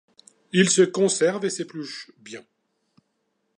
Il 0.51 0.67
se 0.71 0.81
conserve 0.81 1.45
et 1.45 1.51
s'épluche 1.51 2.09
bien. 2.17 2.43